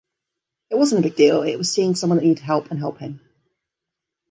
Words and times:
It 0.71 0.77
wasn't 0.79 0.97
a 0.97 1.07
big 1.07 1.15
deal; 1.15 1.43
it 1.43 1.57
was 1.57 1.71
seeing 1.71 1.93
someone 1.93 2.17
that 2.17 2.25
needed 2.25 2.41
help 2.43 2.71
and 2.71 2.79
helping. 2.79 3.19